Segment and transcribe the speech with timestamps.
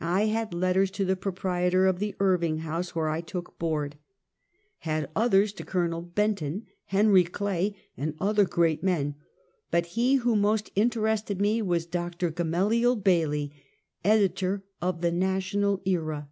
[0.00, 3.96] I had letters to the proprietor of the Irving House, where I took board.
[4.86, 6.00] Had others to Col.
[6.00, 9.16] Benton, Hen ry Clay, and other great men,
[9.72, 12.30] but he who most inte rested me was Dr.
[12.30, 13.52] Gamaliel Bailey,
[14.04, 16.28] editor of theJVa tional Era.